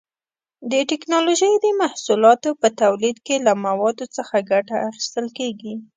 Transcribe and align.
د 0.71 0.73
ټېکنالوجۍ 0.89 1.53
د 1.59 1.65
محصولاتو 1.81 2.49
په 2.61 2.67
تولید 2.81 3.17
کې 3.25 3.35
له 3.45 3.53
موادو 3.65 4.05
څخه 4.17 4.35
ګټه 4.51 4.75
اخیستل 4.89 5.25
کېږي. 5.37 5.73